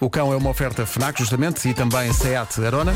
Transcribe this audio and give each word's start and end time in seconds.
O 0.00 0.08
cão 0.08 0.32
é 0.32 0.36
uma 0.36 0.50
oferta 0.50 0.86
FNAC, 0.86 1.18
justamente, 1.18 1.68
e 1.68 1.74
também 1.74 2.12
SEAT 2.12 2.64
Arona. 2.64 2.94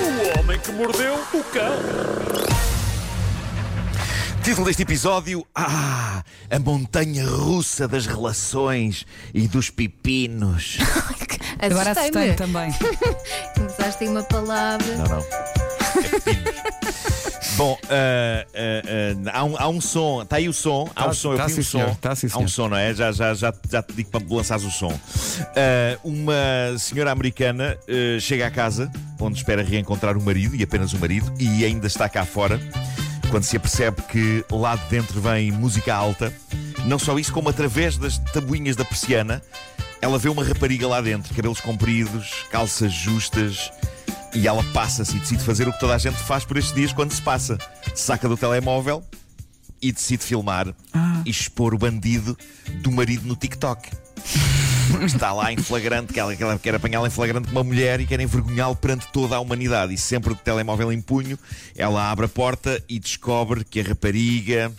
O 0.00 0.38
homem 0.40 0.58
que 0.58 0.72
mordeu 0.72 1.14
o 1.34 1.44
cão. 1.44 2.52
Título 4.42 4.66
deste 4.66 4.82
episódio: 4.82 5.46
Ah, 5.54 6.24
a 6.50 6.58
montanha 6.58 7.26
russa 7.26 7.86
das 7.86 8.06
relações 8.06 9.06
e 9.34 9.46
dos 9.46 9.68
pepinos. 9.68 10.78
Agora 11.58 11.90
assustei 11.90 12.32
também. 12.32 12.72
Começaste 13.54 14.04
aí 14.04 14.10
uma 14.10 14.22
palavra. 14.22 14.96
Não, 14.96 15.04
não. 15.04 15.18
É 15.18 16.08
pepinos. 16.08 16.51
Bom, 17.62 17.78
ah, 17.84 18.44
ah, 18.56 19.24
ah, 19.32 19.38
há, 19.38 19.44
um, 19.44 19.56
há 19.56 19.68
um 19.68 19.80
som, 19.80 20.22
está 20.22 20.34
aí 20.34 20.48
o 20.48 20.52
som, 20.52 20.90
há 20.96 21.04
Tá- 21.04 21.10
um 21.10 21.14
som, 21.14 21.30
eu 21.30 21.38
tá 21.38 21.46
um 21.46 21.62
som. 21.62 21.94
tá 22.00 22.16
sim, 22.16 22.26
há 22.32 22.38
um 22.40 22.48
som, 22.48 22.68
não 22.68 22.76
é? 22.76 22.92
Já, 22.92 23.12
já, 23.12 23.32
já, 23.34 23.54
já 23.70 23.80
te 23.80 23.92
digo 23.92 24.10
para 24.10 24.20
lançares 24.28 24.64
o 24.64 24.70
som. 24.72 24.92
Uma 26.02 26.34
senhora 26.76 27.12
americana 27.12 27.78
chega 28.20 28.48
à 28.48 28.50
casa 28.50 28.90
onde 29.20 29.38
espera 29.38 29.62
reencontrar 29.62 30.16
o 30.16 30.20
marido 30.20 30.56
e 30.56 30.64
apenas 30.64 30.92
o 30.92 30.98
marido, 30.98 31.32
e 31.38 31.64
ainda 31.64 31.86
está 31.86 32.08
cá 32.08 32.24
fora, 32.24 32.60
quando 33.30 33.44
se 33.44 33.56
apercebe 33.56 34.02
que 34.10 34.44
lá 34.50 34.74
de 34.74 34.84
dentro 34.86 35.20
vem 35.20 35.52
música 35.52 35.94
alta. 35.94 36.32
Não 36.84 36.98
só 36.98 37.16
isso, 37.16 37.32
como 37.32 37.48
através 37.48 37.96
das 37.96 38.18
tabuinhas 38.18 38.74
da 38.74 38.84
persiana, 38.84 39.40
ela 40.00 40.18
vê 40.18 40.28
uma 40.28 40.42
rapariga 40.42 40.88
lá 40.88 41.00
dentro, 41.00 41.32
cabelos 41.32 41.60
compridos, 41.60 42.44
calças 42.50 42.92
justas, 42.92 43.70
e 44.34 44.46
ela 44.46 44.62
passa-se 44.72 45.16
e 45.16 45.20
decide 45.20 45.42
fazer 45.42 45.68
o 45.68 45.72
que 45.72 45.80
toda 45.80 45.94
a 45.94 45.98
gente 45.98 46.16
faz 46.16 46.44
por 46.44 46.56
estes 46.56 46.74
dias 46.74 46.92
quando 46.92 47.12
se 47.12 47.22
passa. 47.22 47.58
Saca 47.94 48.28
do 48.28 48.36
telemóvel 48.36 49.02
e 49.80 49.92
decide 49.92 50.22
filmar 50.22 50.74
e 51.24 51.30
expor 51.30 51.74
o 51.74 51.78
bandido 51.78 52.36
do 52.80 52.90
marido 52.90 53.26
no 53.26 53.36
TikTok. 53.36 53.90
Está 55.04 55.32
lá 55.32 55.52
em 55.52 55.56
flagrante, 55.56 56.12
que 56.12 56.20
ela, 56.20 56.34
que 56.34 56.42
ela 56.42 56.58
quer 56.58 56.74
apanhá-lo 56.74 57.06
em 57.06 57.10
flagrante 57.10 57.48
com 57.48 57.52
uma 57.52 57.64
mulher 57.64 58.00
e 58.00 58.06
quer 58.06 58.20
envergonhá-lo 58.20 58.76
perante 58.76 59.06
toda 59.12 59.36
a 59.36 59.40
humanidade. 59.40 59.94
E 59.94 59.98
sempre 59.98 60.34
de 60.34 60.40
telemóvel 60.40 60.92
em 60.92 61.00
punho, 61.00 61.38
ela 61.76 62.10
abre 62.10 62.26
a 62.26 62.28
porta 62.28 62.82
e 62.88 62.98
descobre 62.98 63.64
que 63.64 63.80
a 63.80 63.84
rapariga 63.84 64.72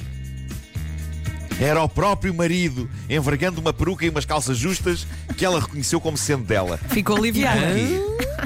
era 1.59 1.81
o 1.83 1.87
próprio 1.89 2.33
marido, 2.33 2.89
envergando 3.09 3.61
uma 3.61 3.71
peruca 3.73 4.05
e 4.05 4.09
umas 4.09 4.25
calças 4.25 4.57
justas 4.57 5.05
que 5.37 5.45
ela 5.45 5.59
reconheceu 5.59 5.99
como 6.01 6.17
sendo 6.17 6.43
dela. 6.43 6.77
Ficou 6.89 7.15
aliviada. 7.17 7.61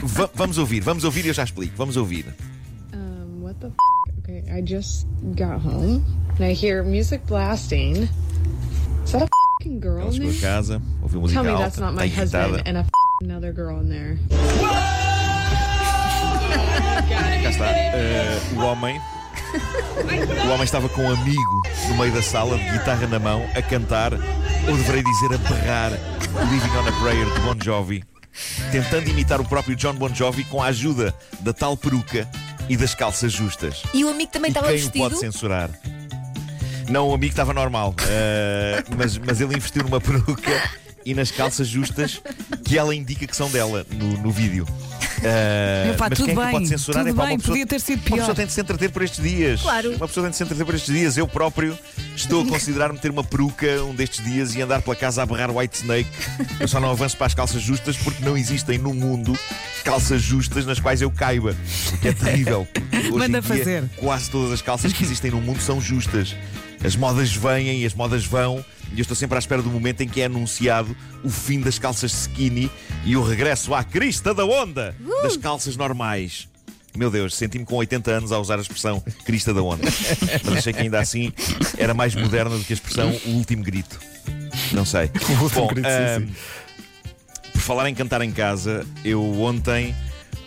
Va- 0.03 0.29
vamos 0.35 0.57
ouvir, 0.57 0.81
vamos 0.81 1.03
ouvir 1.03 1.25
e 1.25 1.29
eu 1.29 1.33
já 1.33 1.43
explico. 1.43 1.73
Vamos 1.77 1.97
ouvir. 1.97 2.25
Um, 2.93 3.43
what 3.43 3.59
the 3.59 3.67
f? 3.67 3.75
Okay, 4.19 4.43
I 4.51 4.61
just 4.61 5.07
got 5.35 5.59
home 5.65 6.03
and 6.37 6.45
I 6.45 6.53
hear 6.53 6.83
music 6.83 7.21
blasting. 7.27 8.03
Is 9.05 9.11
that 9.13 9.23
a 9.23 9.27
fucking 9.59 9.79
girl 9.79 10.01
Ela 10.01 10.11
chegou 10.11 10.29
a 10.31 10.41
casa, 10.41 10.81
ouviu 11.01 11.21
música 11.21 11.41
Tell 11.41 11.49
me 11.49 11.51
alta, 11.51 11.63
that's 11.63 11.79
not 11.79 11.93
está 11.93 12.01
my 12.01 12.05
irritada. 12.07 12.43
husband 12.57 12.67
and 12.67 12.77
a 12.77 12.81
f- 12.81 12.89
another 13.23 13.53
girl 13.53 13.79
in 13.81 13.89
there. 13.89 14.19
Cá 17.43 17.49
está. 17.49 17.65
Eh, 17.71 18.39
o 18.55 18.59
homem. 18.59 18.99
O 20.45 20.49
homem 20.49 20.63
estava 20.63 20.87
com 20.89 21.01
um 21.03 21.11
amigo 21.11 21.61
no 21.89 21.97
meio 21.97 22.11
da 22.13 22.21
sala, 22.21 22.57
de 22.57 22.69
guitarra 22.71 23.07
na 23.07 23.19
mão, 23.19 23.45
a 23.55 23.61
cantar, 23.61 24.13
ou 24.13 24.77
deverei 24.77 25.03
dizer 25.03 25.33
a 25.33 25.37
berrar, 25.37 25.91
Living 26.51 26.77
on 26.77 26.87
a 26.87 27.01
Prayer 27.01 27.25
de 27.25 27.39
Bon 27.41 27.55
Jovi, 27.63 28.03
tentando 28.71 29.09
imitar 29.09 29.41
o 29.41 29.45
próprio 29.45 29.75
John 29.75 29.93
Bon 29.95 30.13
Jovi 30.13 30.43
com 30.45 30.61
a 30.61 30.67
ajuda 30.67 31.13
da 31.39 31.53
tal 31.53 31.75
peruca 31.75 32.27
e 32.69 32.75
das 32.77 32.93
calças 32.95 33.31
justas. 33.31 33.83
E 33.93 34.03
o 34.05 34.09
amigo 34.09 34.31
também 34.31 34.49
E 34.49 34.51
estava 34.51 34.67
quem 34.67 34.75
o 34.75 34.79
vestido. 34.79 35.03
pode 35.03 35.19
censurar? 35.19 35.69
Não, 36.89 37.09
o 37.09 37.13
amigo 37.13 37.31
estava 37.33 37.53
normal, 37.53 37.93
eh, 38.09 38.83
mas, 38.95 39.17
mas 39.17 39.41
ele 39.41 39.55
investiu 39.55 39.83
numa 39.83 39.99
peruca 39.99 40.69
e 41.05 41.13
nas 41.13 41.31
calças 41.31 41.67
justas 41.67 42.21
que 42.63 42.77
ela 42.77 42.93
indica 42.95 43.25
que 43.27 43.35
são 43.35 43.49
dela 43.49 43.85
no, 43.91 44.17
no 44.17 44.31
vídeo. 44.31 44.65
Eh, 45.23 45.91
Epá, 45.93 46.07
mas 46.09 46.19
tudo 46.19 46.25
quem 46.27 46.33
é 46.33 46.37
que 46.37 46.43
bem, 46.43 46.51
pode 46.51 46.67
censurar? 46.67 47.03
tudo 47.03 47.13
Epá, 47.15 47.23
bem, 47.25 47.31
uma 47.33 47.37
pessoa, 47.39 47.53
podia 47.53 47.65
ter 47.67 47.81
sido 47.81 47.97
Uma 47.99 48.05
pior. 48.05 48.17
pessoa 48.17 48.35
tem 48.35 48.45
de 48.45 48.51
se 48.53 48.61
entreter 48.61 48.89
por 48.91 49.01
estes 49.01 49.23
dias. 49.23 49.61
Claro. 49.61 49.89
Uma 49.95 50.07
pessoa 50.07 50.23
tem 50.23 50.31
de 50.31 50.37
se 50.37 50.43
entreter 50.43 50.65
por 50.65 50.75
estes 50.75 50.93
dias. 50.93 51.17
Eu 51.17 51.27
próprio 51.27 51.77
estou 52.15 52.43
a 52.43 52.45
considerar-me 52.47 52.99
ter 52.99 53.09
uma 53.11 53.23
peruca 53.23 53.83
um 53.83 53.93
destes 53.95 54.23
dias 54.23 54.55
e 54.55 54.61
andar 54.61 54.81
pela 54.81 54.95
casa 54.95 55.23
a 55.23 55.25
berrar 55.25 55.49
White 55.55 55.77
Snake. 55.77 56.09
Eu 56.59 56.67
só 56.67 56.79
não 56.79 56.91
avanço 56.91 57.17
para 57.17 57.27
as 57.27 57.33
calças 57.33 57.61
justas 57.61 57.97
porque 57.97 58.23
não 58.23 58.37
existem 58.37 58.77
no 58.77 58.93
mundo 58.93 59.37
calças 59.83 60.21
justas 60.21 60.65
nas 60.65 60.79
quais 60.79 61.01
eu 61.01 61.09
caiba. 61.09 61.55
Que 62.01 62.09
é 62.09 62.13
terrível. 62.13 62.67
Hoje 62.93 63.11
Manda 63.11 63.25
em 63.25 63.31
dia, 63.31 63.43
fazer. 63.43 63.83
Quase 63.97 64.29
todas 64.29 64.51
as 64.51 64.61
calças 64.61 64.91
que 64.93 65.03
existem 65.03 65.31
no 65.31 65.41
mundo 65.41 65.61
são 65.61 65.79
justas. 65.81 66.35
As 66.83 66.95
modas 66.95 67.31
vêm 67.33 67.81
e 67.81 67.85
as 67.85 67.93
modas 67.93 68.25
vão. 68.25 68.63
E 68.93 68.99
eu 68.99 69.01
estou 69.01 69.15
sempre 69.15 69.35
à 69.35 69.39
espera 69.39 69.61
do 69.61 69.69
momento 69.69 70.01
em 70.01 70.07
que 70.07 70.21
é 70.21 70.25
anunciado 70.25 70.95
o 71.23 71.29
fim 71.29 71.59
das 71.59 71.77
calças 71.77 72.13
skinny 72.13 72.71
e 73.03 73.17
o 73.17 73.23
regresso 73.23 73.73
à 73.73 73.83
crista 73.83 74.33
da 74.33 74.45
onda 74.45 74.95
das 75.21 75.35
calças 75.35 75.75
normais. 75.75 76.47
Meu 76.95 77.11
Deus, 77.11 77.35
senti-me 77.35 77.63
com 77.63 77.75
80 77.75 78.11
anos 78.11 78.31
a 78.31 78.39
usar 78.39 78.57
a 78.57 78.61
expressão 78.61 79.03
crista 79.23 79.53
da 79.53 79.61
onda. 79.61 79.83
Mas 80.43 80.57
achei 80.57 80.73
que 80.73 80.79
ainda 80.79 80.99
assim 80.99 81.31
era 81.77 81.93
mais 81.93 82.15
moderna 82.15 82.57
do 82.57 82.63
que 82.63 82.73
a 82.73 82.75
expressão 82.75 83.11
o 83.25 83.29
último 83.31 83.63
grito. 83.63 83.99
Não 84.71 84.83
sei. 84.83 85.11
Bom, 85.53 85.67
grito, 85.67 85.87
sim, 85.87 86.25
ahm, 86.25 86.27
por 87.53 87.61
falar 87.61 87.87
em 87.87 87.93
cantar 87.93 88.21
em 88.21 88.31
casa, 88.31 88.85
eu 89.05 89.21
ontem 89.41 89.95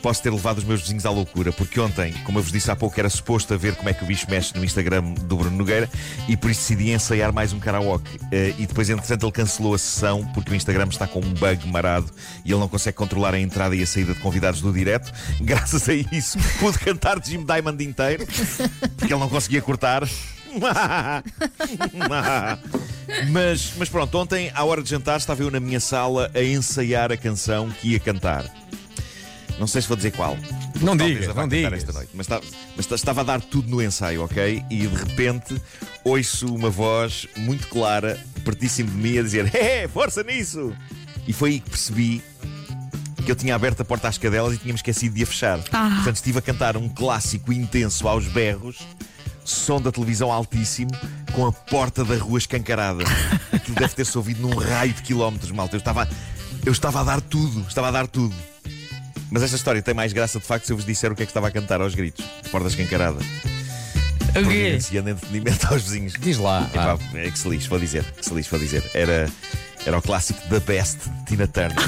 posso 0.00 0.22
ter 0.22 0.30
levado 0.30 0.58
os 0.58 0.64
meus 0.64 0.80
vizinhos 0.82 1.06
à 1.06 1.10
loucura, 1.10 1.52
porque 1.52 1.78
ontem, 1.78 2.12
como 2.24 2.38
eu 2.38 2.42
vos 2.42 2.52
disse 2.52 2.70
há 2.70 2.76
pouco, 2.76 2.98
era 2.98 3.08
suposto 3.08 3.54
a 3.54 3.56
ver 3.56 3.74
como 3.76 3.88
é 3.88 3.94
que 3.94 4.02
o 4.02 4.06
bicho 4.06 4.26
mexe 4.30 4.56
no 4.56 4.64
Instagram 4.64 5.02
do 5.02 5.36
Bruno 5.36 5.56
Nogueira 5.56 5.88
e 6.28 6.36
por 6.36 6.50
isso 6.50 6.60
decidi 6.60 6.90
ensaiar 6.90 7.32
mais 7.32 7.52
um 7.52 7.58
karaoke. 7.58 8.18
Eh, 8.32 8.54
e 8.58 8.66
depois, 8.66 8.88
entretanto, 8.90 9.24
ele 9.24 9.32
cancelou 9.32 9.74
a 9.74 9.78
sessão 9.78 10.24
porque 10.34 10.50
o 10.50 10.54
Instagram 10.54 10.88
está 10.88 11.06
com 11.06 11.20
um 11.20 11.34
bug 11.34 11.68
marado 11.68 12.10
e 12.44 12.50
ele 12.50 12.60
não 12.60 12.68
consegue 12.68 12.96
controlar 12.96 13.34
a 13.34 13.38
entrada 13.38 13.74
e 13.76 13.82
a 13.82 13.86
saída 13.86 14.14
de 14.14 14.20
convidados 14.20 14.60
do 14.60 14.72
direto. 14.72 15.12
Graças 15.40 15.88
a 15.88 15.94
isso, 15.94 16.38
pude 16.58 16.78
cantar 16.78 17.22
Jim 17.24 17.44
Diamond 17.44 17.82
inteiro 17.84 18.26
porque 18.96 19.12
ele 19.12 19.20
não 19.20 19.28
conseguia 19.28 19.62
cortar. 19.62 20.02
Mas, 23.30 23.72
mas 23.76 23.88
pronto, 23.88 24.16
ontem, 24.18 24.50
à 24.54 24.64
hora 24.64 24.82
de 24.82 24.88
jantar, 24.88 25.18
estava 25.18 25.42
eu 25.42 25.50
na 25.50 25.60
minha 25.60 25.80
sala 25.80 26.30
a 26.34 26.42
ensaiar 26.42 27.10
a 27.12 27.16
canção 27.16 27.68
que 27.70 27.88
ia 27.88 28.00
cantar. 28.00 28.44
Não 29.60 29.66
sei 29.66 29.82
se 29.82 29.86
vou 29.88 29.96
dizer 29.96 30.10
qual. 30.12 30.36
Não 30.80 30.96
Talvez 30.96 31.18
digas, 31.18 31.28
a 31.28 31.32
vá 31.34 31.42
não 31.42 31.48
digas. 31.48 31.72
esta 31.74 31.92
noite. 31.92 32.10
Mas, 32.14 32.24
estava, 32.24 32.42
mas 32.70 32.78
esta- 32.80 32.94
estava 32.94 33.20
a 33.20 33.24
dar 33.24 33.40
tudo 33.42 33.68
no 33.70 33.82
ensaio, 33.82 34.24
ok? 34.24 34.64
E 34.70 34.86
de 34.86 34.96
repente 34.96 35.60
ouço 36.02 36.52
uma 36.54 36.70
voz 36.70 37.28
muito 37.36 37.68
clara, 37.68 38.18
pertíssimo 38.44 38.90
de 38.90 38.96
mim, 38.96 39.18
a 39.18 39.22
dizer: 39.22 39.54
Hey, 39.54 39.86
força 39.86 40.22
nisso! 40.24 40.72
E 41.28 41.32
foi 41.34 41.50
aí 41.50 41.60
que 41.60 41.68
percebi 41.70 42.22
que 43.24 43.30
eu 43.30 43.36
tinha 43.36 43.54
aberto 43.54 43.82
a 43.82 43.84
porta 43.84 44.08
às 44.08 44.16
cadelas 44.16 44.54
e 44.54 44.58
tinha-me 44.58 44.78
esquecido 44.78 45.14
de 45.14 45.22
a 45.22 45.26
fechar. 45.26 45.60
Ah. 45.72 45.90
Portanto, 45.96 46.16
estive 46.16 46.38
a 46.38 46.42
cantar 46.42 46.76
um 46.78 46.88
clássico 46.88 47.52
intenso 47.52 48.08
aos 48.08 48.26
berros, 48.26 48.78
som 49.44 49.78
da 49.80 49.92
televisão 49.92 50.32
altíssimo, 50.32 50.90
com 51.34 51.46
a 51.46 51.52
porta 51.52 52.02
da 52.02 52.16
rua 52.16 52.38
escancarada. 52.38 53.04
Aquilo 53.52 53.76
deve 53.76 53.94
ter-se 53.94 54.16
ouvido 54.16 54.40
num 54.40 54.56
raio 54.56 54.94
de 54.94 55.02
quilómetros, 55.02 55.50
malta. 55.50 55.76
Eu 55.76 55.80
estava, 55.80 56.08
eu 56.64 56.72
estava 56.72 57.00
a 57.00 57.04
dar 57.04 57.20
tudo, 57.20 57.60
estava 57.68 57.88
a 57.88 57.90
dar 57.90 58.06
tudo. 58.06 58.34
Mas 59.30 59.42
esta 59.44 59.56
história 59.56 59.80
tem 59.80 59.94
mais 59.94 60.12
graça 60.12 60.38
de 60.40 60.44
facto 60.44 60.66
se 60.66 60.72
eu 60.72 60.76
vos 60.76 60.84
disser 60.84 61.12
o 61.12 61.14
que 61.16 61.22
é 61.22 61.26
que 61.26 61.30
estava 61.30 61.48
a 61.48 61.50
cantar 61.50 61.80
aos 61.80 61.94
gritos, 61.94 62.24
de 62.42 62.48
porta 62.50 62.68
escancarada. 62.68 63.18
O 63.18 64.32
quê? 64.32 64.40
Providenciando 64.40 65.10
entretenimento 65.10 65.66
aos 65.68 65.82
vizinhos. 65.82 66.14
Diz 66.18 66.38
lá. 66.38 66.68
Epá, 66.72 66.98
é 67.14 67.30
que 67.30 67.38
se 67.38 67.48
lixe, 67.48 67.68
vou 67.68 67.78
dizer, 67.78 68.04
que 68.04 68.24
se 68.24 68.34
lixe, 68.34 68.50
vou 68.50 68.58
dizer. 68.58 68.82
Era, 68.92 69.28
era 69.86 69.98
o 69.98 70.02
clássico 70.02 70.40
The 70.48 70.60
Best 70.60 70.98
de 71.08 71.24
Tina 71.26 71.46
Turner. 71.46 71.76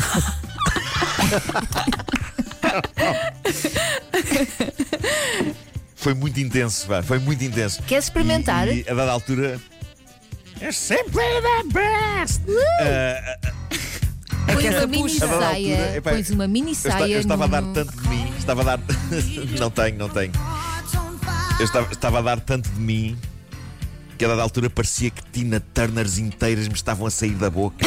foi 5.97 6.15
muito 6.15 6.39
intenso, 6.41 6.87
vá, 6.87 7.03
foi 7.03 7.19
muito 7.19 7.43
intenso. 7.45 7.83
Queres 7.83 8.05
experimentar? 8.05 8.69
E, 8.69 8.85
e 8.87 8.91
a 8.91 8.95
dada 8.95 9.11
altura. 9.13 9.61
É 10.61 10.71
sempre 10.71 11.11
the 11.13 11.65
best! 11.73 12.41
Ah, 12.81 13.37
Pões 13.41 13.42
Aquela 14.69 14.85
uma 14.87 14.87
mini 14.87 15.19
dada 15.19 15.39
saia. 15.39 15.77
altura, 15.77 15.97
epá, 15.97 16.11
Pões 16.11 16.31
uma 16.31 16.49
mini 16.49 16.75
saia. 16.75 17.13
eu 17.15 17.21
estava 17.21 17.45
a 17.45 17.47
dar 17.49 17.63
no- 17.63 17.73
tanto 17.73 17.97
de 18.01 18.09
mim, 18.09 18.33
estava 18.39 18.61
a 18.61 18.65
dar. 18.65 18.81
não 19.59 19.71
tenho, 19.71 19.99
não 19.99 20.09
tenho. 20.09 20.33
Eu 21.59 21.65
estava, 21.65 21.93
estava 21.93 22.19
a 22.19 22.23
dar 22.23 22.41
tanto 22.41 22.69
de 22.71 22.81
mim 22.81 23.17
que 24.19 24.25
a 24.25 24.29
dada 24.29 24.43
altura 24.43 24.69
parecia 24.71 25.11
que 25.11 25.23
Tina 25.33 25.61
Turners 25.75 26.19
inteiras 26.19 26.69
me 26.69 26.75
estavam 26.75 27.07
a 27.07 27.11
sair 27.11 27.35
da 27.35 27.51
boca. 27.51 27.85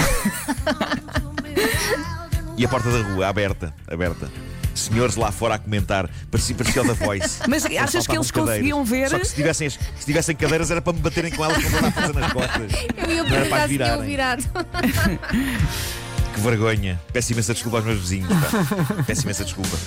e 2.57 2.65
a 2.65 2.67
porta 2.69 2.89
da 2.91 3.01
rua 3.09 3.27
aberta, 3.27 3.73
aberta. 3.87 4.29
Senhores 4.73 5.15
lá 5.15 5.31
fora 5.31 5.55
a 5.55 5.57
comentar, 5.57 6.09
parecia, 6.29 6.53
parecia 6.53 6.81
o 6.83 6.87
da 6.87 6.93
Voice. 6.93 7.39
Mas 7.47 7.63
Só 7.63 7.69
achas 7.79 8.05
que 8.07 8.15
eles 8.15 8.29
cadeiras. 8.29 8.55
conseguiam 8.57 8.83
ver? 8.83 9.09
Só 9.09 9.17
que 9.19 9.25
se 9.25 9.35
tivessem, 9.35 9.69
se 9.69 9.79
tivessem 10.05 10.35
cadeiras 10.35 10.69
era 10.69 10.81
para 10.81 10.91
me 10.91 10.99
baterem 10.99 11.31
com 11.31 11.45
elas 11.45 11.63
com 11.63 11.85
a 11.85 11.91
força 11.91 12.13
nas 12.13 12.33
costas. 12.33 12.71
Eu 12.97 13.11
ia 13.15 13.23
perguntar 13.23 13.69
se 13.69 13.77
tinham 13.77 14.01
virarem. 14.03 14.05
virado. 14.05 14.43
Que 16.35 16.41
vergonha. 16.41 17.01
Peço 17.13 17.31
imensa 17.31 17.53
desculpa 17.53 17.77
aos 17.77 17.85
meus 17.85 17.99
vizinhos. 17.99 18.27
pá. 18.29 19.03
Peço 19.07 19.23
imensa 19.23 19.45
desculpa. 19.45 19.77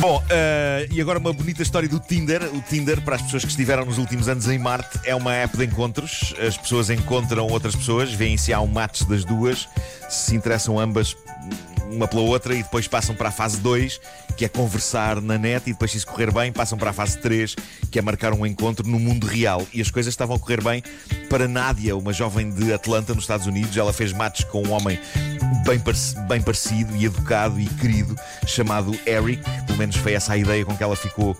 Bom, 0.00 0.20
eh, 0.30 0.88
e 0.90 1.00
agora 1.00 1.18
uma 1.18 1.32
bonita 1.32 1.62
história 1.62 1.88
do 1.88 2.00
Tinder. 2.00 2.42
O 2.54 2.60
Tinder, 2.62 3.02
para 3.02 3.16
as 3.16 3.22
pessoas 3.22 3.44
que 3.44 3.50
estiveram 3.50 3.84
nos 3.84 3.98
últimos 3.98 4.28
anos 4.28 4.48
em 4.48 4.58
Marte, 4.58 4.98
é 5.04 5.14
uma 5.14 5.34
app 5.34 5.56
de 5.56 5.64
encontros. 5.66 6.34
As 6.44 6.56
pessoas 6.56 6.90
encontram 6.90 7.46
outras 7.46 7.76
pessoas, 7.76 8.12
veem 8.12 8.36
se 8.36 8.52
há 8.52 8.60
um 8.60 8.66
match 8.66 9.02
das 9.02 9.24
duas, 9.24 9.68
se 10.08 10.34
interessam 10.34 10.80
ambas 10.80 11.14
uma 11.92 12.08
pela 12.08 12.22
outra 12.22 12.54
e 12.54 12.62
depois 12.62 12.88
passam 12.88 13.14
para 13.14 13.28
a 13.28 13.32
fase 13.32 13.58
2, 13.58 14.00
que 14.36 14.44
é 14.44 14.48
conversar 14.48 15.20
na 15.20 15.38
net, 15.38 15.68
e 15.68 15.72
depois, 15.72 15.90
se 15.90 15.98
isso 15.98 16.06
correr 16.06 16.32
bem, 16.32 16.52
passam 16.52 16.78
para 16.78 16.90
a 16.90 16.92
fase 16.92 17.18
3, 17.18 17.54
que 17.90 17.98
é 17.98 18.02
marcar 18.02 18.32
um 18.32 18.44
encontro 18.46 18.88
no 18.88 18.98
mundo 18.98 19.26
real. 19.26 19.66
E 19.72 19.80
as 19.80 19.90
coisas 19.90 20.12
estavam 20.12 20.36
a 20.36 20.38
correr 20.38 20.62
bem 20.62 20.82
para 21.28 21.46
Nádia, 21.46 21.96
uma 21.96 22.12
jovem 22.12 22.50
de 22.50 22.72
Atlanta, 22.72 23.14
nos 23.14 23.24
Estados 23.24 23.46
Unidos. 23.46 23.76
Ela 23.76 23.92
fez 23.92 24.12
matches 24.12 24.44
com 24.44 24.62
um 24.62 24.72
homem 24.72 24.98
bem, 25.64 25.80
bem 26.28 26.42
parecido 26.42 26.96
e 26.96 27.04
educado 27.04 27.60
e 27.60 27.66
querido, 27.66 28.16
chamado 28.46 28.98
Eric. 29.06 29.42
Pelo 29.66 29.78
menos 29.78 29.96
foi 29.96 30.14
essa 30.14 30.32
a 30.32 30.36
ideia 30.36 30.64
com 30.64 30.76
que 30.76 30.82
ela 30.82 30.96
ficou 30.96 31.36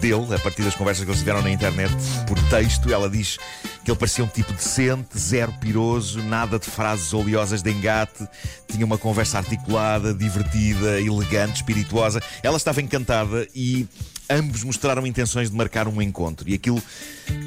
dele, 0.00 0.34
a 0.34 0.38
partir 0.38 0.62
das 0.62 0.74
conversas 0.74 1.04
que 1.04 1.10
eles 1.10 1.20
tiveram 1.20 1.42
na 1.42 1.50
internet 1.50 1.92
por 2.26 2.38
texto. 2.48 2.92
Ela 2.92 3.08
diz 3.08 3.38
que 3.84 3.90
ele 3.90 3.98
parecia 3.98 4.24
um 4.24 4.28
tipo 4.28 4.52
decente, 4.52 5.18
zero 5.18 5.52
piroso, 5.60 6.22
nada 6.22 6.58
de 6.58 6.66
frases 6.66 7.12
oleosas 7.12 7.62
de 7.62 7.70
engate, 7.70 8.26
tinha 8.68 8.84
uma 8.84 8.98
conversa 8.98 9.38
articulada, 9.38 10.14
divertida, 10.14 11.00
elegante, 11.00 11.56
espirituosa. 11.56 12.22
Ela 12.42 12.56
estava 12.56 12.80
encantada 12.80 13.46
e 13.54 13.86
ambos 14.28 14.64
mostraram 14.64 15.06
intenções 15.06 15.50
de 15.50 15.56
marcar 15.56 15.88
um 15.88 16.00
encontro. 16.00 16.48
E 16.48 16.54
aquilo 16.54 16.82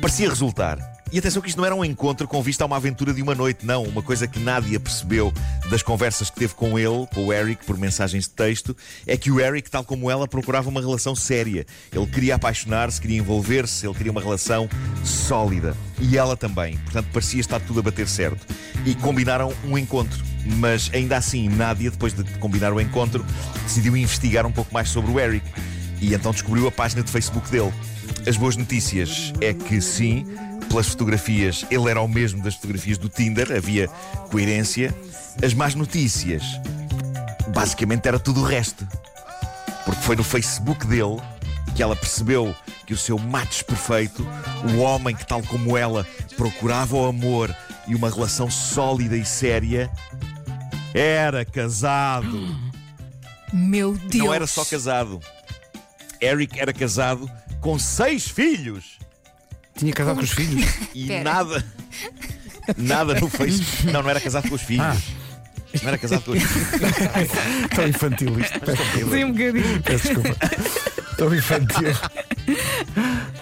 parecia 0.01 0.29
resultar. 0.29 0.94
E 1.11 1.19
atenção 1.19 1.41
que 1.41 1.47
isto 1.47 1.57
não 1.57 1.65
era 1.65 1.75
um 1.75 1.85
encontro 1.85 2.27
com 2.27 2.41
vista 2.41 2.63
a 2.63 2.67
uma 2.67 2.75
aventura 2.75 3.13
de 3.13 3.21
uma 3.21 3.35
noite, 3.35 3.65
não. 3.65 3.83
Uma 3.83 4.01
coisa 4.01 4.27
que 4.27 4.39
Nádia 4.39 4.79
percebeu 4.79 5.31
das 5.69 5.83
conversas 5.83 6.29
que 6.29 6.35
teve 6.35 6.53
com 6.55 6.77
ele, 6.77 7.07
com 7.13 7.27
o 7.27 7.33
Eric, 7.33 7.63
por 7.63 7.77
mensagens 7.77 8.25
de 8.25 8.31
texto, 8.31 8.75
é 9.05 9.15
que 9.15 9.31
o 9.31 9.39
Eric, 9.39 9.69
tal 9.69 9.83
como 9.83 10.09
ela, 10.09 10.27
procurava 10.27 10.67
uma 10.67 10.81
relação 10.81 11.15
séria. 11.15 11.65
Ele 11.93 12.07
queria 12.07 12.35
apaixonar-se, 12.35 12.99
queria 12.99 13.17
envolver-se, 13.17 13.85
ele 13.85 13.93
queria 13.93 14.11
uma 14.11 14.21
relação 14.21 14.67
sólida. 15.03 15.77
E 15.99 16.17
ela 16.17 16.35
também. 16.35 16.77
Portanto, 16.79 17.07
parecia 17.13 17.39
estar 17.39 17.59
tudo 17.59 17.79
a 17.79 17.83
bater 17.83 18.07
certo. 18.07 18.45
E 18.85 18.95
combinaram 18.95 19.53
um 19.63 19.77
encontro. 19.77 20.21
Mas 20.57 20.89
ainda 20.93 21.17
assim, 21.17 21.47
Nádia, 21.47 21.91
depois 21.91 22.13
de 22.13 22.23
combinar 22.39 22.73
o 22.73 22.81
encontro, 22.81 23.25
decidiu 23.63 23.95
investigar 23.95 24.45
um 24.45 24.51
pouco 24.51 24.73
mais 24.73 24.89
sobre 24.89 25.11
o 25.11 25.19
Eric. 25.19 25.45
E 26.01 26.13
então 26.13 26.31
descobriu 26.31 26.67
a 26.67 26.71
página 26.71 27.03
de 27.03 27.11
Facebook 27.11 27.49
dele. 27.49 27.71
As 28.27 28.37
boas 28.37 28.57
notícias 28.57 29.33
é 29.39 29.53
que 29.53 29.79
sim, 29.79 30.25
pelas 30.75 30.87
fotografias, 30.87 31.65
ele 31.71 31.89
era 31.89 32.01
o 32.01 32.07
mesmo 32.07 32.43
das 32.43 32.55
fotografias 32.55 32.97
do 32.97 33.07
Tinder, 33.07 33.49
havia 33.49 33.87
coerência. 34.29 34.93
As 35.41 35.53
más 35.53 35.73
notícias, 35.73 36.43
basicamente 37.53 38.05
era 38.09 38.19
tudo 38.19 38.41
o 38.41 38.43
resto. 38.43 38.85
Porque 39.85 40.01
foi 40.01 40.17
no 40.17 40.23
Facebook 40.23 40.85
dele 40.85 41.21
que 41.73 41.81
ela 41.81 41.95
percebeu 41.95 42.53
que 42.85 42.93
o 42.93 42.97
seu 42.97 43.17
match 43.17 43.63
perfeito, 43.63 44.27
o 44.73 44.79
homem 44.79 45.15
que, 45.15 45.25
tal 45.25 45.41
como 45.43 45.77
ela, 45.77 46.05
procurava 46.35 46.97
o 46.97 47.05
amor 47.05 47.55
e 47.87 47.95
uma 47.95 48.09
relação 48.09 48.51
sólida 48.51 49.15
e 49.15 49.23
séria, 49.23 49.89
era 50.93 51.45
casado. 51.45 52.53
Meu 53.53 53.93
Deus. 53.93 54.25
Não 54.25 54.33
era 54.33 54.45
só 54.45 54.65
casado. 54.65 55.21
Eric 56.21 56.59
era 56.59 56.73
casado 56.73 57.31
com 57.61 57.79
seis 57.79 58.27
filhos. 58.27 59.04
Tinha 59.75 59.93
casado 59.93 60.17
com 60.17 60.23
os 60.23 60.31
filhos. 60.31 60.65
E 60.95 61.05
Pera. 61.07 61.23
nada. 61.23 61.65
Nada 62.77 63.19
no 63.19 63.29
Facebook. 63.29 63.91
Não, 63.91 64.01
não 64.01 64.09
era 64.09 64.19
casado 64.21 64.49
com 64.49 64.55
os 64.55 64.61
filhos. 64.61 64.85
Ah. 64.85 64.97
Não 65.81 65.89
era 65.89 65.97
casado 65.97 66.23
com 66.23 66.31
os 66.31 66.41
filhos. 66.41 66.67
Tão 67.75 67.87
infantil 67.87 68.39
isto. 68.39 68.59
Peço- 68.61 69.09
Sim, 69.11 69.23
um 69.25 69.31
bocadinho. 69.33 69.81
Peço 69.83 70.07
desculpa. 70.07 70.35
Tão 71.17 71.35
infantil. 71.35 71.89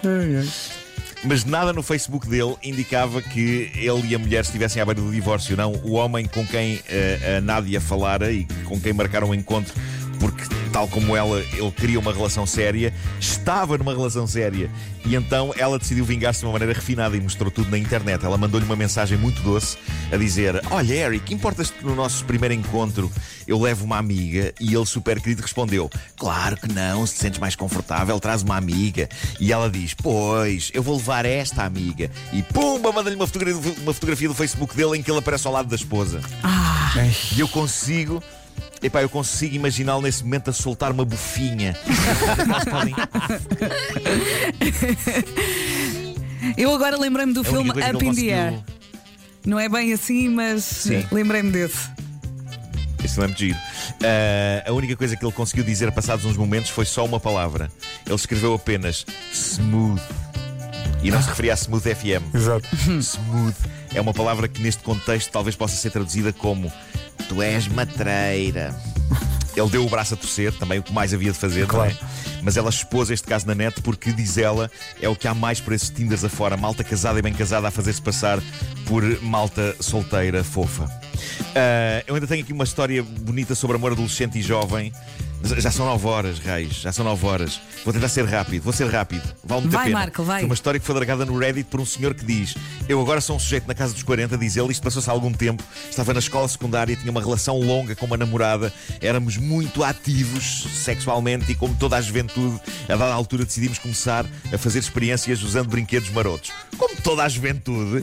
Ai, 0.04 0.36
ai. 0.38 0.48
Mas 1.26 1.44
nada 1.46 1.72
no 1.72 1.82
Facebook 1.82 2.28
dele 2.28 2.54
indicava 2.62 3.22
que 3.22 3.70
ele 3.74 4.08
e 4.08 4.14
a 4.14 4.18
mulher 4.18 4.42
estivessem 4.42 4.82
à 4.82 4.84
beira 4.84 5.00
do 5.00 5.10
divórcio. 5.10 5.56
Não, 5.56 5.72
o 5.72 5.92
homem 5.92 6.26
com 6.26 6.46
quem 6.46 6.80
eh, 6.86 7.36
a 7.38 7.40
Nádia 7.40 7.80
falara 7.80 8.30
e 8.30 8.44
com 8.64 8.78
quem 8.78 8.92
marcaram 8.92 9.30
o 9.30 9.34
encontro, 9.34 9.72
porque, 10.14 10.44
tal 10.72 10.88
como 10.88 11.16
ela, 11.16 11.40
ele 11.40 11.70
queria 11.72 11.98
uma 11.98 12.12
relação 12.12 12.46
séria, 12.46 12.92
estava 13.20 13.76
numa 13.78 13.92
relação 13.92 14.26
séria. 14.26 14.70
E 15.04 15.14
então 15.14 15.52
ela 15.56 15.78
decidiu 15.78 16.04
vingar-se 16.04 16.40
de 16.40 16.46
uma 16.46 16.52
maneira 16.52 16.72
refinada 16.72 17.16
e 17.16 17.20
mostrou 17.20 17.50
tudo 17.50 17.70
na 17.70 17.78
internet. 17.78 18.24
Ela 18.24 18.38
mandou-lhe 18.38 18.64
uma 18.64 18.76
mensagem 18.76 19.18
muito 19.18 19.42
doce 19.42 19.76
a 20.10 20.16
dizer: 20.16 20.62
Olha, 20.70 20.94
Eric, 20.94 21.32
importas 21.32 21.70
que 21.70 21.84
no 21.84 21.94
nosso 21.94 22.24
primeiro 22.24 22.54
encontro 22.54 23.12
eu 23.46 23.60
levo 23.60 23.84
uma 23.84 23.98
amiga? 23.98 24.54
E 24.58 24.74
ele, 24.74 24.86
super 24.86 25.20
querido, 25.20 25.42
respondeu: 25.42 25.90
Claro 26.16 26.56
que 26.56 26.72
não, 26.72 27.06
se 27.06 27.14
te 27.14 27.20
sentes 27.20 27.38
mais 27.38 27.54
confortável, 27.54 28.18
traz 28.18 28.42
uma 28.42 28.56
amiga. 28.56 29.08
E 29.38 29.52
ela 29.52 29.68
diz: 29.68 29.92
Pois, 29.92 30.70
eu 30.72 30.82
vou 30.82 30.96
levar 30.96 31.26
esta 31.26 31.64
amiga. 31.64 32.10
E 32.32 32.42
pumba, 32.42 32.90
manda-lhe 32.90 33.16
uma 33.16 33.26
fotografia, 33.26 33.74
uma 33.82 33.92
fotografia 33.92 34.28
do 34.28 34.34
Facebook 34.34 34.74
dele 34.74 34.96
em 34.96 35.02
que 35.02 35.10
ele 35.10 35.18
aparece 35.18 35.46
ao 35.46 35.52
lado 35.52 35.68
da 35.68 35.76
esposa. 35.76 36.20
Ai. 36.42 37.14
E 37.36 37.40
eu 37.40 37.48
consigo. 37.48 38.22
Epá, 38.84 39.00
eu 39.00 39.08
consigo 39.08 39.54
imaginá-lo 39.54 40.02
nesse 40.02 40.22
momento 40.22 40.50
a 40.50 40.52
soltar 40.52 40.92
uma 40.92 41.06
bufinha. 41.06 41.74
Eu 46.54 46.74
agora 46.74 46.98
lembrei-me 46.98 47.32
do 47.32 47.40
a 47.40 47.44
filme 47.44 47.70
Up 47.70 48.04
in 48.04 48.14
the 48.14 48.30
Air. 48.30 48.60
Não 49.46 49.58
é 49.58 49.70
bem 49.70 49.94
assim, 49.94 50.28
mas 50.28 50.62
Sim. 50.64 51.02
lembrei-me 51.10 51.50
desse. 51.50 51.88
Esse 53.02 53.16
não 53.16 53.24
é 53.24 53.28
muito 53.28 53.38
giro. 53.38 53.56
Ah, 54.02 54.68
a 54.68 54.72
única 54.72 54.94
coisa 54.96 55.16
que 55.16 55.24
ele 55.24 55.32
conseguiu 55.32 55.64
dizer 55.64 55.90
passados 55.90 56.26
uns 56.26 56.36
momentos 56.36 56.68
foi 56.68 56.84
só 56.84 57.06
uma 57.06 57.18
palavra. 57.18 57.70
Ele 58.04 58.14
escreveu 58.14 58.52
apenas 58.52 59.06
smooth. 59.32 60.02
E 61.02 61.10
não 61.10 61.22
se 61.22 61.28
referia 61.28 61.54
a 61.54 61.56
smooth 61.56 61.94
FM. 61.94 62.34
Exato. 62.34 62.68
Smooth 63.00 63.56
é 63.94 64.00
uma 64.00 64.12
palavra 64.12 64.46
que 64.46 64.60
neste 64.60 64.82
contexto 64.82 65.30
talvez 65.30 65.56
possa 65.56 65.74
ser 65.74 65.90
traduzida 65.90 66.34
como 66.34 66.70
Tu 67.28 67.42
és 67.42 67.66
matreira. 67.68 68.74
Ele 69.56 69.70
deu 69.70 69.86
o 69.86 69.88
braço 69.88 70.14
a 70.14 70.16
torcer, 70.16 70.52
também 70.58 70.80
o 70.80 70.82
que 70.82 70.92
mais 70.92 71.14
havia 71.14 71.30
de 71.32 71.38
fazer, 71.38 71.66
Claro. 71.66 71.90
não 71.94 72.08
é? 72.08 72.14
Mas 72.42 72.56
ela 72.56 72.68
expôs 72.68 73.08
este 73.08 73.26
caso 73.26 73.46
na 73.46 73.54
net 73.54 73.80
porque, 73.82 74.12
diz 74.12 74.36
ela, 74.36 74.70
é 75.00 75.08
o 75.08 75.14
que 75.14 75.28
há 75.28 75.32
mais 75.32 75.60
por 75.60 75.72
esses 75.72 75.88
Tinders 75.90 76.24
afora. 76.24 76.56
Malta 76.56 76.82
casada 76.82 77.18
e 77.18 77.22
bem 77.22 77.32
casada 77.32 77.68
a 77.68 77.70
fazer-se 77.70 78.02
passar 78.02 78.38
por 78.84 79.02
malta 79.22 79.74
solteira 79.80 80.42
fofa. 80.44 80.90
Ah, 81.54 82.02
eu 82.06 82.14
ainda 82.16 82.26
tenho 82.26 82.42
aqui 82.42 82.52
uma 82.52 82.64
história 82.64 83.02
bonita 83.02 83.54
sobre 83.54 83.76
amor 83.76 83.92
adolescente 83.92 84.38
e 84.38 84.42
jovem. 84.42 84.92
Já 85.58 85.70
são 85.70 85.84
9 85.86 86.06
horas, 86.06 86.38
Reis, 86.38 86.74
já 86.76 86.90
são 86.92 87.04
9 87.04 87.26
horas. 87.26 87.60
Vou 87.84 87.92
tentar 87.92 88.08
ser 88.08 88.24
rápido, 88.24 88.62
vou 88.62 88.72
ser 88.72 88.88
rápido. 88.90 89.22
Vale 89.44 89.60
muito 89.62 89.74
a 89.74 89.78
Vai, 89.78 89.86
pena. 89.88 89.98
Marco, 89.98 90.22
vai. 90.22 90.40
Foi 90.40 90.46
uma 90.46 90.54
história 90.54 90.80
que 90.80 90.86
foi 90.86 90.94
largada 90.94 91.26
no 91.26 91.36
Reddit 91.38 91.68
por 91.68 91.80
um 91.80 91.84
senhor 91.86 92.14
que 92.14 92.24
diz: 92.24 92.54
Eu 92.88 93.00
agora 93.00 93.20
sou 93.20 93.36
um 93.36 93.38
sujeito 93.38 93.66
na 93.68 93.74
casa 93.74 93.92
dos 93.92 94.02
40, 94.02 94.38
diz 94.38 94.56
ele, 94.56 94.72
isto 94.72 94.82
passou-se 94.82 95.08
há 95.08 95.12
algum 95.12 95.32
tempo, 95.32 95.62
estava 95.90 96.14
na 96.14 96.18
escola 96.20 96.48
secundária, 96.48 96.96
tinha 96.96 97.10
uma 97.10 97.20
relação 97.20 97.58
longa 97.60 97.94
com 97.94 98.06
uma 98.06 98.16
namorada, 98.16 98.72
éramos 99.02 99.36
muito 99.36 99.84
ativos 99.84 100.66
sexualmente 100.82 101.52
e, 101.52 101.54
como 101.54 101.74
toda 101.74 101.96
a 101.96 102.00
juventude, 102.00 102.58
a 102.88 102.96
dada 102.96 103.12
altura 103.12 103.44
decidimos 103.44 103.78
começar 103.78 104.24
a 104.52 104.56
fazer 104.58 104.78
experiências 104.78 105.42
usando 105.42 105.68
brinquedos 105.68 106.08
marotos. 106.10 106.52
Como 106.78 106.96
toda 107.02 107.22
a 107.22 107.28
juventude, 107.28 108.02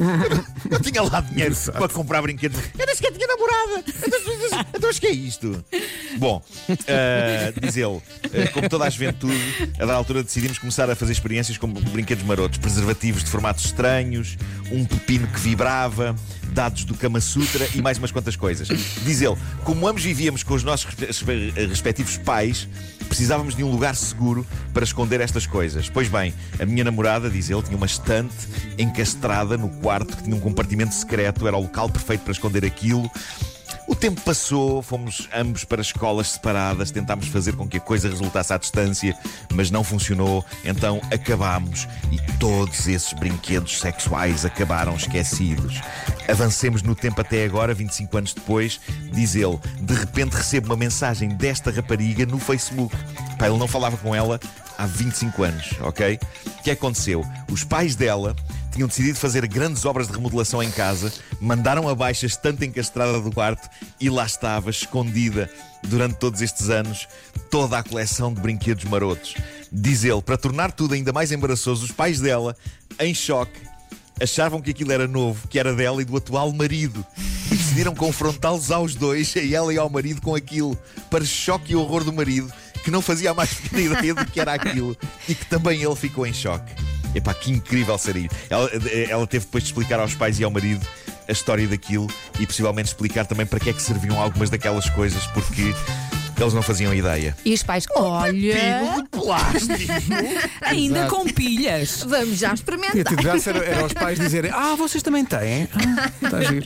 eu 0.70 0.80
tinha 0.80 1.02
lá 1.02 1.22
dinheiro 1.22 1.56
para 1.74 1.90
comprar 1.90 2.22
brinquedos. 2.22 2.60
Eu 2.78 2.86
nem 2.86 2.96
sequer 2.96 3.12
tinha 3.12 3.28
namorada. 3.28 3.84
Então, 4.06 4.66
Então, 4.74 4.90
mas 4.90 5.00
que 5.00 5.08
é 5.08 5.12
isto? 5.12 5.64
Bom, 6.18 6.42
ah, 7.32 7.54
diz 7.62 7.78
ele, 7.78 8.02
ah, 8.26 8.52
como 8.54 8.70
toda 8.70 8.86
a 8.86 8.90
juventude, 8.90 9.40
a 9.76 9.80
dada 9.80 9.94
altura 9.94 10.24
decidimos 10.24 10.58
começar 10.58 10.90
a 10.90 10.96
fazer 10.96 11.14
experiências 11.14 11.58
com 11.58 11.68
brinquedos 11.68 12.24
marotos, 12.24 12.58
preservativos 12.58 13.24
de 13.24 13.30
formatos 13.30 13.66
estranhos, 13.66 14.38
um 14.72 14.86
pepino 14.86 15.28
que 15.28 15.40
vibrava, 15.40 16.16
dados 16.54 16.84
do 16.86 16.94
Kama 16.96 17.22
Sutra 17.22 17.68
e 17.74 17.82
mais 17.82 17.98
umas 17.98 18.12
quantas 18.12 18.36
coisas. 18.36 18.68
Diz 18.68 19.22
ele, 19.22 19.38
como 19.64 19.88
ambos 19.88 20.04
vivíamos 20.04 20.44
com 20.44 20.54
os 20.54 20.64
nossos 20.64 20.94
respe- 20.94 21.52
respectivos 21.56 22.18
pais, 22.18 22.68
precisávamos 23.08 23.56
de 23.56 23.64
um 23.64 23.72
lugar 23.72 23.96
seguro 23.96 24.46
para 24.74 24.84
esconder 24.84 25.22
estas 25.22 25.46
coisas. 25.46 25.90
Pois 25.90 26.08
bem, 26.08 26.34
a 26.60 26.66
minha 26.66 26.84
namorada, 26.84 27.30
diz 27.30 27.50
ele, 27.50 27.62
tinha 27.62 27.78
uma 27.78 27.86
estante 27.86 28.34
encastrada 28.78 29.58
no 29.58 29.70
quarto 29.70 30.16
que 30.16 30.24
tinha 30.24 30.36
um 30.36 30.40
compartimento 30.40 30.94
secreto, 30.94 31.48
era 31.48 31.58
o 31.58 31.62
local 31.62 31.90
perfeito 31.90 32.22
para 32.22 32.32
esconder 32.32 32.66
aquilo. 32.66 33.10
O 33.92 33.96
tempo 34.02 34.22
passou, 34.22 34.82
fomos 34.82 35.28
ambos 35.36 35.66
para 35.66 35.82
escolas 35.82 36.30
separadas, 36.30 36.92
tentámos 36.92 37.28
fazer 37.28 37.58
com 37.58 37.68
que 37.68 37.76
a 37.76 37.82
coisa 37.82 38.08
resultasse 38.08 38.54
à 38.54 38.58
distância, 38.58 39.14
mas 39.54 39.70
não 39.70 39.84
funcionou, 39.84 40.46
então 40.64 41.02
acabámos 41.12 41.90
e 42.10 42.18
todos 42.40 42.88
esses 42.88 43.12
brinquedos 43.12 43.82
sexuais 43.82 44.46
acabaram 44.46 44.96
esquecidos. 44.96 45.82
Avancemos 46.26 46.82
no 46.82 46.96
tempo 46.96 47.20
até 47.20 47.44
agora, 47.44 47.74
25 47.74 48.18
anos 48.18 48.34
depois, 48.34 48.80
diz 49.12 49.36
ele, 49.36 49.60
de 49.82 49.94
repente 49.94 50.38
recebo 50.38 50.68
uma 50.68 50.78
mensagem 50.78 51.28
desta 51.28 51.70
rapariga 51.70 52.26
no 52.26 52.40
Facebook. 52.40 52.96
Pá, 53.38 53.50
ele 53.50 53.58
não 53.58 53.68
falava 53.68 53.98
com 53.98 54.16
ela 54.16 54.40
há 54.78 54.86
25 54.86 55.44
anos, 55.44 55.70
ok? 55.82 56.18
O 56.46 56.64
que 56.64 56.72
aconteceu? 56.72 57.26
Os 57.52 57.66
pais 57.66 57.94
dela 57.96 58.38
tinham 58.72 58.88
decidido 58.88 59.20
fazer 59.20 59.46
grandes 59.48 59.86
obras 59.86 60.08
de 60.08 60.14
remodelação 60.14 60.64
em 60.64 60.72
casa, 60.72 61.12
mandaram 61.40 61.88
abaixo 61.90 62.26
a 62.26 62.28
estante 62.28 62.66
encastrada 62.66 63.20
do 63.20 63.32
quarto 63.32 63.70
e 64.00 64.10
lá 64.10 64.26
estava, 64.26 64.70
escondida 64.70 65.50
durante 65.84 66.16
todos 66.16 66.42
estes 66.42 66.70
anos, 66.70 67.08
toda 67.50 67.78
a 67.78 67.84
coleção 67.84 68.34
de 68.34 68.42
brinquedos 68.42 68.86
marotos. 68.86 69.36
Diz 69.72 70.04
ele, 70.04 70.22
para 70.22 70.38
tornar 70.38 70.72
tudo 70.72 70.94
ainda 70.94 71.12
mais 71.12 71.32
embaraçoso, 71.32 71.86
os 71.86 71.92
pais 71.92 72.20
dela, 72.20 72.56
em 73.00 73.14
choque, 73.14 73.60
achavam 74.22 74.62
que 74.62 74.72
aquilo 74.72 74.92
era 74.92 75.08
novo, 75.08 75.48
que 75.48 75.60
era 75.60 75.74
dela 75.74 76.02
e 76.02 76.06
do 76.06 76.16
atual 76.16 76.52
marido. 76.54 77.06
E 77.48 77.56
decidiram 77.56 77.96
confrontá-los 77.96 78.72
aos 78.72 78.96
dois, 78.96 79.34
a 79.36 79.40
ela 79.40 79.74
e 79.74 79.78
ao 79.78 79.90
marido, 79.90 80.22
com 80.22 80.36
aquilo, 80.36 80.78
para 81.10 81.26
choque 81.26 81.74
e 81.74 81.76
horror 81.76 82.04
do 82.04 82.14
marido, 82.14 82.52
que 82.84 82.92
não 82.92 83.02
fazia 83.02 83.32
a 83.32 83.34
mais 83.34 83.54
pequena 83.54 84.00
ideia 84.00 84.14
do 84.14 84.26
que 84.26 84.40
era 84.40 84.54
aquilo 84.54 84.96
e 85.28 85.36
que 85.36 85.46
também 85.46 85.84
ele 85.84 85.96
ficou 85.96 86.26
em 86.26 86.34
choque. 86.34 86.91
Epá, 87.14 87.34
que 87.34 87.52
incrível 87.52 87.98
seria. 87.98 88.30
Ela, 88.50 88.70
ela 89.10 89.28
teve 89.28 89.46
depois 89.46 89.64
de 89.64 89.70
explicar 89.70 90.00
aos 90.00 90.14
pais 90.14 90.40
e 90.40 90.44
ao 90.44 90.52
marido 90.52 90.86
a 91.28 91.32
história 91.32 91.68
daquilo 91.68 92.08
e 92.40 92.46
possivelmente 92.46 92.90
explicar 92.90 93.26
também 93.26 93.46
para 93.46 93.60
que 93.60 93.70
é 93.70 93.74
que 93.74 93.82
serviam 93.82 94.20
algumas 94.20 94.50
daquelas 94.50 94.90
coisas, 94.90 95.26
porque 95.28 95.74
eles 96.40 96.54
não 96.54 96.62
faziam 96.64 96.94
ideia. 96.94 97.36
E 97.46 97.54
os 97.54 97.62
pais, 97.62 97.86
olha, 97.96 98.32
Pino 98.34 99.04
de 99.04 99.10
plástico! 99.10 99.94
Ainda 100.62 101.00
Exato. 101.02 101.16
com 101.16 101.26
pilhas. 101.26 102.04
vamos 102.04 102.40
já 102.40 102.54
experimentar. 102.54 103.16
graça 103.16 103.52
era, 103.52 103.64
era 103.64 103.86
os 103.86 103.94
pais 103.94 104.20
dizerem 104.20 104.52
Ah, 104.52 104.76
vocês 104.76 105.04
também 105.04 105.24
têm. 105.24 105.68
Ah, 105.74 106.12
está 106.22 106.42
giro. 106.42 106.66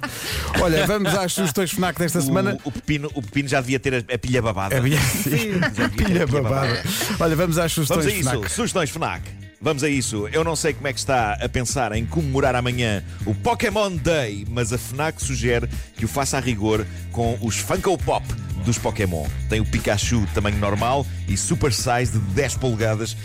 Olha, 0.62 0.88
vamos 0.88 1.14
às 1.14 1.34
sugestões 1.34 1.72
FNAC 1.72 2.00
desta 2.00 2.22
semana. 2.22 2.58
O, 2.64 2.70
o 2.70 2.72
pepino, 2.72 3.12
o 3.14 3.22
pepino 3.22 3.50
já 3.50 3.60
devia 3.60 3.80
ter 3.80 3.94
a, 3.96 4.14
a 4.14 4.18
pilha 4.18 4.42
babada. 4.42 4.78
A 4.78 4.82
pilha, 4.82 4.98
Já 5.75 5.88
devia 5.88 5.90
ter 5.90 6.06
pilha 6.06 6.24
a 6.24 6.28
babada. 6.28 6.84
Olha, 7.20 7.36
vamos 7.36 7.58
às 7.58 7.74
Vamos 7.75 7.88
sugestões 7.90 8.06
a 8.06 8.10
isso, 8.12 8.30
FNAC. 8.30 8.50
sugestões 8.52 8.90
FNAC. 8.90 9.45
Vamos 9.65 9.84
a 9.84 9.89
isso. 9.89 10.27
Eu 10.27 10.43
não 10.43 10.55
sei 10.55 10.75
como 10.75 10.88
é 10.88 10.93
que 10.93 11.00
está 11.00 11.34
a 11.41 11.50
pensar 11.50 11.91
em 11.93 12.05
comemorar 12.05 12.53
amanhã 12.53 13.03
o 13.25 13.34
Pokémon 13.34 13.95
Day, 13.95 14.45
mas 14.48 14.72
a 14.72 14.77
FNAC 14.77 15.19
sugere 15.19 15.67
que 15.98 16.05
o 16.05 16.07
faça 16.07 16.38
a 16.38 16.39
rigor 16.39 16.86
com 17.12 17.36
os 17.41 17.57
Funko 17.57 17.98
Pop 17.98 18.24
dos 18.65 18.77
Pokémon. 18.77 19.25
Tem 19.48 19.60
o 19.60 19.65
Pikachu 19.65 20.27
tamanho 20.34 20.57
normal 20.57 21.05
e 21.27 21.38
Super 21.38 21.72
Size 21.72 22.12
de 22.12 22.19
10 22.19 22.55
polegadas. 22.55 23.15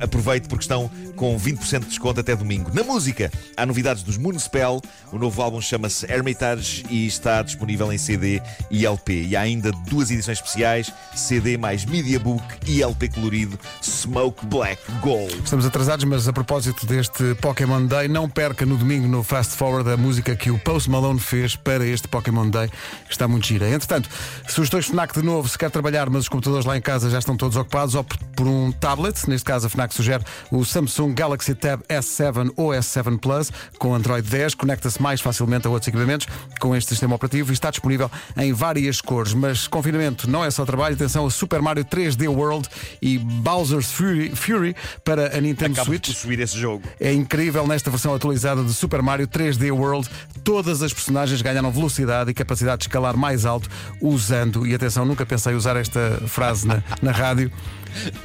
Aproveite 0.00 0.48
porque 0.48 0.64
estão 0.64 0.90
com 1.14 1.38
20% 1.38 1.80
de 1.80 1.86
desconto 1.86 2.20
até 2.20 2.34
domingo. 2.34 2.70
Na 2.74 2.82
música, 2.82 3.30
há 3.56 3.64
novidades 3.64 4.02
dos 4.02 4.16
Moonspell. 4.16 4.80
O 5.12 5.18
novo 5.18 5.40
álbum 5.42 5.60
chama-se 5.60 6.10
Hermitage 6.10 6.84
e 6.90 7.06
está 7.06 7.42
disponível 7.42 7.92
em 7.92 7.98
CD 7.98 8.40
e 8.70 8.84
LP. 8.84 9.26
E 9.26 9.36
há 9.36 9.42
ainda 9.42 9.70
duas 9.86 10.10
edições 10.10 10.38
especiais: 10.38 10.92
CD 11.14 11.56
mais 11.56 11.84
Media 11.84 12.18
Book 12.18 12.42
e 12.66 12.82
LP 12.82 13.08
colorido 13.10 13.58
Smoke 13.82 14.46
Black 14.46 14.82
Gold. 15.00 15.34
Estamos 15.44 15.66
atrasados, 15.66 16.04
mas 16.04 16.26
a 16.26 16.32
propósito 16.32 16.86
deste 16.86 17.34
Pokémon 17.36 17.86
Day, 17.86 18.08
não 18.08 18.28
perca 18.28 18.64
no 18.64 18.76
domingo 18.76 19.06
no 19.06 19.22
Fast 19.22 19.56
Forward 19.56 19.88
a 19.90 19.96
música 19.96 20.34
que 20.34 20.50
o 20.50 20.58
Post 20.58 20.90
Malone 20.90 21.20
fez 21.20 21.54
para 21.54 21.86
este 21.86 22.08
Pokémon 22.08 22.48
Day, 22.48 22.68
que 23.06 23.12
está 23.12 23.28
muito 23.28 23.46
gira. 23.46 23.68
Entretanto, 23.68 24.08
sugestões 24.54 24.86
FNAC 24.86 25.12
de 25.14 25.22
novo, 25.26 25.48
se 25.48 25.58
quer 25.58 25.68
trabalhar, 25.68 26.08
mas 26.08 26.22
os 26.22 26.28
computadores 26.28 26.64
lá 26.64 26.76
em 26.76 26.80
casa 26.80 27.10
já 27.10 27.18
estão 27.18 27.36
todos 27.36 27.56
ocupados, 27.56 27.96
opte 27.96 28.16
por 28.36 28.46
um 28.46 28.70
tablet. 28.70 29.28
Neste 29.28 29.44
caso, 29.44 29.66
a 29.66 29.70
FNAC 29.70 29.92
sugere 29.92 30.22
o 30.50 30.64
Samsung 30.64 31.12
Galaxy 31.12 31.56
Tab 31.56 31.80
S7 31.88 32.52
ou 32.56 32.68
S7 32.68 33.18
Plus 33.18 33.50
com 33.78 33.92
Android 33.94 34.28
10. 34.28 34.54
Conecta-se 34.54 35.02
mais 35.02 35.20
facilmente 35.20 35.66
a 35.66 35.70
outros 35.70 35.88
equipamentos 35.88 36.28
com 36.60 36.74
este 36.76 36.90
sistema 36.90 37.16
operativo 37.16 37.50
e 37.50 37.52
está 37.52 37.68
disponível 37.70 38.08
em 38.36 38.52
várias 38.52 39.00
cores. 39.00 39.34
Mas 39.34 39.66
confinamento 39.66 40.30
não 40.30 40.44
é 40.44 40.50
só 40.52 40.64
trabalho. 40.64 40.94
Atenção 40.94 41.26
a 41.26 41.30
Super 41.30 41.60
Mario 41.60 41.84
3D 41.84 42.28
World 42.28 42.68
e 43.02 43.18
Bowser's 43.18 43.90
Fury, 43.90 44.36
Fury 44.36 44.76
para 45.04 45.36
a 45.36 45.40
Nintendo 45.40 45.72
Acabo 45.72 45.90
de 45.90 46.06
Switch. 46.06 46.14
possuir 46.14 46.38
esse 46.38 46.56
jogo. 46.56 46.84
É 47.00 47.12
incrível 47.12 47.66
nesta 47.66 47.90
versão 47.90 48.14
atualizada 48.14 48.62
de 48.62 48.72
Super 48.72 49.02
Mario 49.02 49.26
3D 49.26 49.72
World. 49.72 50.08
Todas 50.44 50.80
as 50.80 50.92
personagens 50.92 51.42
ganharam 51.42 51.72
velocidade 51.72 52.30
e 52.30 52.34
capacidade 52.34 52.78
de 52.78 52.84
escalar 52.84 53.16
mais 53.16 53.44
alto 53.44 53.68
usando, 54.00 54.43
e 54.66 54.74
atenção, 54.74 55.04
nunca 55.04 55.24
pensei 55.24 55.54
usar 55.54 55.76
esta 55.76 56.20
frase 56.26 56.66
na, 56.66 56.82
na 57.00 57.12
rádio, 57.12 57.50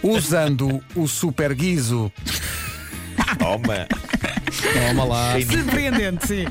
usando 0.04 0.82
o 0.96 1.08
Super 1.08 1.54
Guizo. 1.54 2.12
Toma! 3.38 3.88
Toma 4.88 5.04
lá. 5.06 5.34
Surpreendente, 5.42 6.28
sim. 6.28 6.46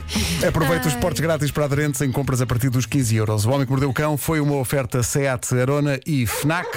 Aproveita 0.46 0.88
os 0.88 0.94
portos 0.94 1.20
grátis 1.20 1.50
para 1.50 1.64
aderentes 1.64 2.00
em 2.00 2.10
compras 2.10 2.40
a 2.40 2.46
partir 2.46 2.70
dos 2.70 2.86
15 2.86 3.16
euros. 3.16 3.44
O 3.44 3.50
Homem 3.50 3.66
que 3.66 3.70
Mordeu 3.70 3.90
o 3.90 3.92
Cão 3.92 4.16
foi 4.16 4.40
uma 4.40 4.56
oferta 4.56 5.02
Seat 5.02 5.54
Arona 5.54 6.00
e 6.06 6.26
FNAC. 6.26 6.68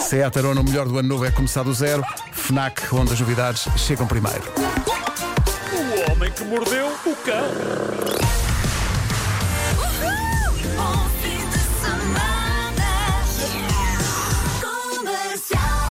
Seat 0.00 0.36
Arona, 0.38 0.60
o 0.60 0.64
melhor 0.64 0.88
do 0.88 0.98
ano 0.98 1.08
novo 1.08 1.24
é 1.24 1.30
começar 1.30 1.62
do 1.62 1.72
zero. 1.72 2.04
FNAC, 2.32 2.92
onde 2.92 3.12
as 3.12 3.20
novidades 3.20 3.68
chegam 3.76 4.06
primeiro. 4.06 4.42
O 5.72 6.12
homem 6.12 6.30
que 6.32 6.44
mordeu 6.44 6.88
o 6.88 7.16
cão. 7.16 8.41